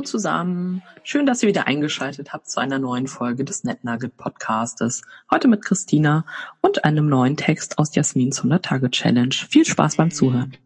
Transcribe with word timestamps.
zusammen. 0.00 0.82
Schön, 1.02 1.26
dass 1.26 1.42
ihr 1.42 1.48
wieder 1.48 1.66
eingeschaltet 1.66 2.32
habt 2.32 2.48
zu 2.48 2.60
einer 2.60 2.78
neuen 2.78 3.06
Folge 3.06 3.44
des 3.44 3.64
NetNugget 3.64 4.16
Podcastes. 4.16 5.02
Heute 5.30 5.48
mit 5.48 5.64
Christina 5.64 6.24
und 6.60 6.84
einem 6.84 7.08
neuen 7.08 7.36
Text 7.36 7.78
aus 7.78 7.94
Jasmins 7.94 8.38
100 8.38 8.64
Tage 8.64 8.90
Challenge. 8.90 9.34
Viel 9.34 9.64
Spaß 9.64 9.96
beim 9.96 10.10
Zuhören. 10.10 10.56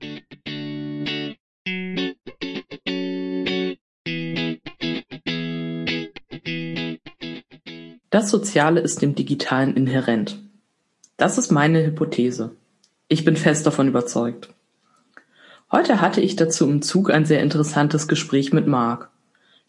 Das 8.10 8.30
Soziale 8.30 8.80
ist 8.80 9.02
dem 9.02 9.14
Digitalen 9.14 9.74
inhärent. 9.74 10.38
Das 11.16 11.36
ist 11.38 11.50
meine 11.50 11.84
Hypothese. 11.84 12.56
Ich 13.08 13.24
bin 13.24 13.36
fest 13.36 13.66
davon 13.66 13.88
überzeugt. 13.88 14.50
Heute 15.70 16.00
hatte 16.00 16.20
ich 16.20 16.36
dazu 16.36 16.68
im 16.68 16.80
Zug 16.80 17.10
ein 17.10 17.24
sehr 17.24 17.42
interessantes 17.42 18.06
Gespräch 18.06 18.52
mit 18.52 18.66
Marc, 18.66 19.10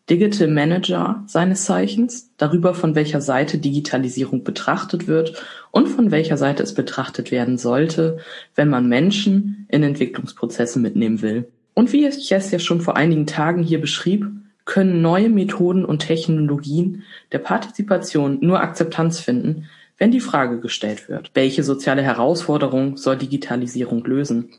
Digital 0.09 0.47
Manager 0.47 1.23
seines 1.27 1.65
Zeichens, 1.65 2.31
darüber 2.37 2.73
von 2.73 2.95
welcher 2.95 3.19
Seite 3.19 3.57
Digitalisierung 3.57 4.43
betrachtet 4.43 5.07
wird 5.07 5.43
und 5.71 5.87
von 5.89 6.11
welcher 6.11 6.37
Seite 6.37 6.63
es 6.63 6.73
betrachtet 6.73 7.31
werden 7.31 7.57
sollte, 7.57 8.19
wenn 8.55 8.69
man 8.69 8.87
Menschen 8.87 9.67
in 9.69 9.83
Entwicklungsprozesse 9.83 10.79
mitnehmen 10.79 11.21
will. 11.21 11.49
Und 11.73 11.91
wie 11.91 12.07
ich 12.07 12.31
es 12.31 12.51
ja 12.51 12.59
schon 12.59 12.79
vor 12.79 12.95
einigen 12.95 13.27
Tagen 13.27 13.63
hier 13.63 13.81
beschrieb, 13.81 14.25
können 14.63 15.01
neue 15.01 15.29
Methoden 15.29 15.85
und 15.85 15.99
Technologien 15.99 17.03
der 17.31 17.39
Partizipation 17.39 18.39
nur 18.41 18.61
Akzeptanz 18.61 19.19
finden, 19.19 19.65
wenn 19.97 20.11
die 20.11 20.19
Frage 20.19 20.59
gestellt 20.59 21.09
wird, 21.09 21.31
welche 21.33 21.63
soziale 21.63 22.01
Herausforderung 22.01 22.97
soll 22.97 23.17
Digitalisierung 23.17 24.05
lösen? 24.05 24.49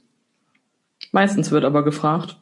Meistens 1.12 1.50
wird 1.50 1.64
aber 1.64 1.84
gefragt, 1.84 2.36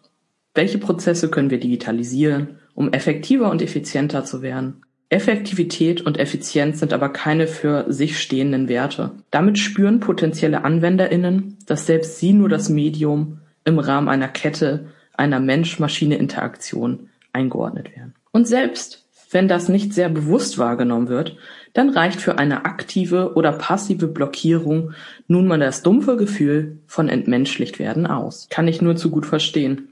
welche 0.55 0.78
Prozesse 0.78 1.28
können 1.28 1.50
wir 1.50 1.61
digitalisieren, 1.61 2.58
um 2.77 2.92
effektiver 2.92 3.50
und 3.50 3.60
effizienter 3.60 4.24
zu 4.24 4.42
werden? 4.42 4.82
Effektivität 5.08 6.02
und 6.02 6.19
Effizienz 6.19 6.80
sind 6.80 6.92
aber 6.92 7.08
keine 7.08 7.46
für 7.46 7.86
sich 7.88 8.20
stehenden 8.20 8.68
Werte. 8.68 9.12
Damit 9.30 9.58
spüren 9.58 10.00
potenzielle 10.00 10.64
AnwenderInnen, 10.64 11.58
dass 11.66 11.86
selbst 11.86 12.18
sie 12.18 12.33
nur 12.33 12.48
das 12.48 12.68
Medium 12.68 13.38
im 13.64 13.78
Rahmen 13.78 14.08
einer 14.08 14.28
Kette 14.28 14.86
einer 15.16 15.41
Mensch-Maschine-Interaktion 15.41 17.08
eingeordnet 17.33 17.96
werden. 17.96 18.14
Und 18.33 18.46
selbst 18.46 19.05
wenn 19.30 19.48
das 19.48 19.68
nicht 19.68 19.92
sehr 19.92 20.08
bewusst 20.08 20.58
wahrgenommen 20.58 21.08
wird, 21.08 21.36
dann 21.72 21.90
reicht 21.90 22.20
für 22.20 22.38
eine 22.38 22.64
aktive 22.64 23.34
oder 23.34 23.52
passive 23.52 24.06
Blockierung 24.06 24.92
nun 25.27 25.46
mal 25.46 25.58
das 25.58 25.83
dumpfe 25.83 26.16
Gefühl 26.16 26.78
von 26.86 27.08
entmenschlicht 27.08 27.78
werden 27.78 28.06
aus. 28.06 28.48
Kann 28.50 28.68
ich 28.68 28.83
nur 28.83 28.96
zu 28.96 29.11
gut 29.11 29.27
verstehen. 29.27 29.88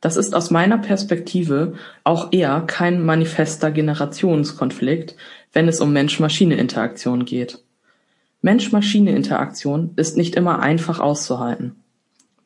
Das 0.00 0.16
ist 0.16 0.34
aus 0.34 0.50
meiner 0.50 0.78
Perspektive 0.78 1.74
auch 2.04 2.32
eher 2.32 2.60
kein 2.66 3.04
manifester 3.04 3.70
Generationskonflikt, 3.70 5.16
wenn 5.52 5.66
es 5.66 5.80
um 5.80 5.92
Mensch-Maschine-Interaktion 5.92 7.24
geht. 7.24 7.64
Mensch-Maschine-Interaktion 8.42 9.92
ist 9.96 10.16
nicht 10.16 10.36
immer 10.36 10.60
einfach 10.60 11.00
auszuhalten. 11.00 11.74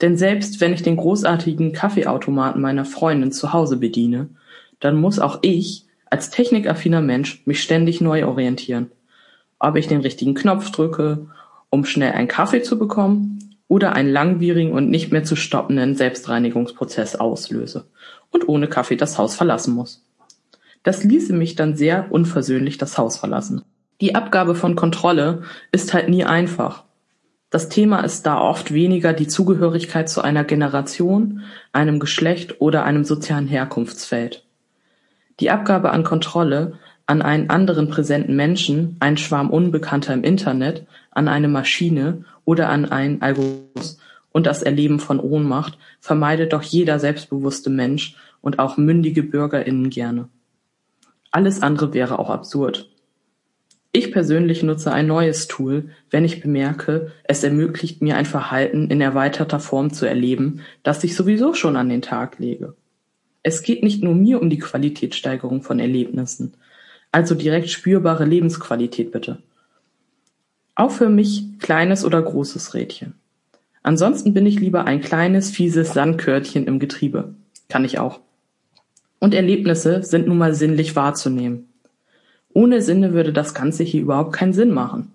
Denn 0.00 0.16
selbst 0.16 0.60
wenn 0.60 0.72
ich 0.72 0.82
den 0.82 0.96
großartigen 0.96 1.72
Kaffeeautomaten 1.72 2.62
meiner 2.62 2.86
Freundin 2.86 3.32
zu 3.32 3.52
Hause 3.52 3.76
bediene, 3.76 4.30
dann 4.80 4.96
muss 4.96 5.18
auch 5.18 5.40
ich 5.42 5.84
als 6.06 6.30
technikaffiner 6.30 7.02
Mensch 7.02 7.42
mich 7.46 7.62
ständig 7.62 8.00
neu 8.00 8.26
orientieren. 8.26 8.90
Ob 9.58 9.76
ich 9.76 9.86
den 9.86 10.00
richtigen 10.00 10.34
Knopf 10.34 10.70
drücke, 10.70 11.26
um 11.70 11.84
schnell 11.84 12.12
einen 12.12 12.28
Kaffee 12.28 12.62
zu 12.62 12.78
bekommen 12.78 13.51
oder 13.72 13.94
einen 13.94 14.12
langwierigen 14.12 14.72
und 14.72 14.90
nicht 14.90 15.12
mehr 15.12 15.24
zu 15.24 15.34
stoppenden 15.34 15.96
Selbstreinigungsprozess 15.96 17.16
auslöse 17.16 17.86
und 18.30 18.46
ohne 18.46 18.68
Kaffee 18.68 18.96
das 18.96 19.16
Haus 19.16 19.34
verlassen 19.34 19.72
muss. 19.72 20.04
Das 20.82 21.04
ließe 21.04 21.32
mich 21.32 21.56
dann 21.56 21.74
sehr 21.74 22.08
unversöhnlich 22.10 22.76
das 22.76 22.98
Haus 22.98 23.16
verlassen. 23.16 23.62
Die 24.02 24.14
Abgabe 24.14 24.54
von 24.54 24.76
Kontrolle 24.76 25.44
ist 25.70 25.94
halt 25.94 26.10
nie 26.10 26.22
einfach. 26.22 26.84
Das 27.48 27.70
Thema 27.70 28.00
ist 28.00 28.26
da 28.26 28.38
oft 28.42 28.74
weniger 28.74 29.14
die 29.14 29.26
Zugehörigkeit 29.26 30.10
zu 30.10 30.20
einer 30.20 30.44
Generation, 30.44 31.40
einem 31.72 31.98
Geschlecht 31.98 32.60
oder 32.60 32.84
einem 32.84 33.04
sozialen 33.04 33.46
Herkunftsfeld. 33.46 34.44
Die 35.40 35.50
Abgabe 35.50 35.92
an 35.92 36.04
Kontrolle 36.04 36.78
an 37.06 37.22
einen 37.22 37.50
anderen 37.50 37.88
präsenten 37.88 38.36
Menschen, 38.36 38.96
einen 39.00 39.16
Schwarm 39.16 39.50
Unbekannter 39.50 40.14
im 40.14 40.24
Internet, 40.24 40.86
an 41.10 41.28
eine 41.28 41.48
Maschine 41.48 42.24
oder 42.44 42.68
an 42.68 42.86
einen 42.86 43.22
Algorithmus 43.22 43.98
und 44.32 44.46
das 44.46 44.62
Erleben 44.62 44.98
von 44.98 45.20
Ohnmacht 45.20 45.78
vermeidet 46.00 46.52
doch 46.52 46.62
jeder 46.62 46.98
selbstbewusste 46.98 47.70
Mensch 47.70 48.16
und 48.40 48.58
auch 48.58 48.76
mündige 48.76 49.22
BürgerInnen 49.22 49.90
gerne. 49.90 50.28
Alles 51.30 51.62
andere 51.62 51.94
wäre 51.94 52.18
auch 52.18 52.30
absurd. 52.30 52.88
Ich 53.94 54.10
persönlich 54.10 54.62
nutze 54.62 54.90
ein 54.90 55.06
neues 55.06 55.48
Tool, 55.48 55.90
wenn 56.10 56.24
ich 56.24 56.40
bemerke, 56.40 57.12
es 57.24 57.44
ermöglicht 57.44 58.00
mir 58.00 58.16
ein 58.16 58.24
Verhalten 58.24 58.90
in 58.90 59.02
erweiterter 59.02 59.60
Form 59.60 59.92
zu 59.92 60.06
erleben, 60.06 60.62
das 60.82 61.04
ich 61.04 61.14
sowieso 61.14 61.52
schon 61.52 61.76
an 61.76 61.90
den 61.90 62.00
Tag 62.00 62.38
lege. 62.38 62.74
Es 63.42 63.62
geht 63.62 63.82
nicht 63.82 64.02
nur 64.02 64.14
mir 64.14 64.40
um 64.40 64.48
die 64.48 64.58
Qualitätssteigerung 64.58 65.62
von 65.62 65.78
Erlebnissen, 65.78 66.54
also 67.12 67.34
direkt 67.34 67.70
spürbare 67.70 68.24
Lebensqualität 68.24 69.12
bitte. 69.12 69.38
Auch 70.74 70.90
für 70.90 71.08
mich 71.08 71.44
kleines 71.60 72.04
oder 72.04 72.20
großes 72.20 72.74
Rädchen. 72.74 73.14
Ansonsten 73.82 74.34
bin 74.34 74.46
ich 74.46 74.58
lieber 74.58 74.86
ein 74.86 75.00
kleines, 75.00 75.50
fieses 75.50 75.92
Sandkörtchen 75.92 76.66
im 76.66 76.78
Getriebe. 76.78 77.34
Kann 77.68 77.84
ich 77.84 77.98
auch. 77.98 78.20
Und 79.18 79.34
Erlebnisse 79.34 80.02
sind 80.02 80.26
nun 80.26 80.38
mal 80.38 80.54
sinnlich 80.54 80.96
wahrzunehmen. 80.96 81.68
Ohne 82.54 82.82
Sinne 82.82 83.12
würde 83.12 83.32
das 83.32 83.54
Ganze 83.54 83.82
hier 83.84 84.02
überhaupt 84.02 84.32
keinen 84.32 84.52
Sinn 84.52 84.72
machen. 84.72 85.12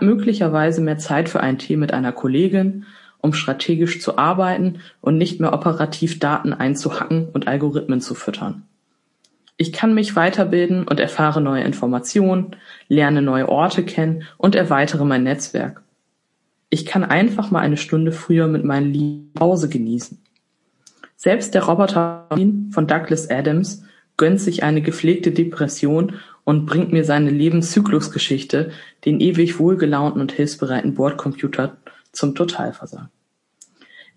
Möglicherweise 0.00 0.80
mehr 0.80 0.98
Zeit 0.98 1.28
für 1.28 1.40
einen 1.40 1.58
Tee 1.58 1.76
mit 1.76 1.92
einer 1.92 2.12
Kollegin 2.12 2.84
um 3.20 3.32
strategisch 3.32 4.00
zu 4.00 4.16
arbeiten 4.16 4.80
und 5.00 5.18
nicht 5.18 5.40
mehr 5.40 5.52
operativ 5.52 6.18
Daten 6.18 6.52
einzuhacken 6.52 7.28
und 7.32 7.48
Algorithmen 7.48 8.00
zu 8.00 8.14
füttern. 8.14 8.62
Ich 9.60 9.72
kann 9.72 9.92
mich 9.92 10.14
weiterbilden 10.14 10.86
und 10.86 11.00
erfahre 11.00 11.40
neue 11.40 11.64
Informationen, 11.64 12.54
lerne 12.86 13.22
neue 13.22 13.48
Orte 13.48 13.84
kennen 13.84 14.22
und 14.36 14.54
erweitere 14.54 15.04
mein 15.04 15.24
Netzwerk. 15.24 15.82
Ich 16.70 16.86
kann 16.86 17.02
einfach 17.02 17.50
mal 17.50 17.58
eine 17.58 17.76
Stunde 17.76 18.12
früher 18.12 18.46
mit 18.46 18.64
meinen 18.64 18.92
Lieben 18.92 19.32
Pause 19.34 19.68
genießen. 19.68 20.22
Selbst 21.16 21.54
der 21.54 21.64
Roboter 21.64 22.28
von 22.70 22.86
Douglas 22.86 23.28
Adams 23.28 23.82
gönnt 24.16 24.40
sich 24.40 24.62
eine 24.62 24.80
gepflegte 24.80 25.32
Depression 25.32 26.14
und 26.44 26.64
bringt 26.64 26.92
mir 26.92 27.04
seine 27.04 27.30
Lebenszyklusgeschichte, 27.30 28.70
den 29.04 29.18
ewig 29.18 29.58
wohlgelaunten 29.58 30.20
und 30.20 30.30
hilfsbereiten 30.30 30.94
Bordcomputer 30.94 31.78
zum 32.12 32.36
Totalversagen. 32.36 33.10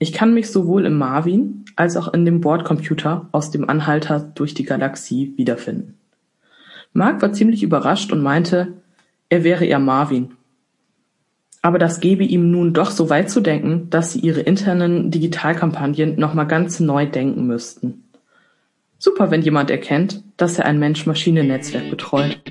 Ich 0.02 0.14
kann 0.14 0.34
mich 0.34 0.50
sowohl 0.50 0.88
im 0.88 0.98
Marvin 0.98 1.64
als 1.76 1.96
auch 1.96 2.12
in 2.12 2.26
dem 2.26 2.42
Bordcomputer 2.42 3.28
aus 3.32 3.52
dem 3.52 3.70
Anhalter 3.70 4.32
durch 4.34 4.56
die 4.56 4.64
Galaxie 4.64 5.36
wiederfinden. 5.38 5.94
Mark 6.92 7.22
war 7.22 7.34
ziemlich 7.34 7.62
überrascht 7.62 8.12
und 8.12 8.24
meinte, 8.24 8.70
er 9.30 9.44
wäre 9.44 9.64
eher 9.64 9.78
Marvin. 9.78 10.32
Aber 11.62 11.78
das 11.78 12.00
gebe 12.00 12.24
ihm 12.24 12.50
nun 12.50 12.74
doch 12.74 12.90
so 12.90 13.12
weit 13.12 13.30
zu 13.30 13.42
denken, 13.42 13.92
dass 13.92 14.14
sie 14.14 14.22
ihre 14.22 14.42
internen 14.42 15.12
Digitalkampagnen 15.12 16.20
nochmal 16.20 16.48
ganz 16.48 16.80
neu 16.80 17.06
denken 17.06 17.46
müssten. 17.46 18.06
Super, 18.98 19.30
wenn 19.30 19.44
jemand 19.44 19.70
erkennt, 19.70 20.24
dass 20.36 20.58
er 20.58 20.66
ein 20.66 20.80
Mensch-Maschine-Netzwerk 20.80 21.92
betreut. 21.92 22.42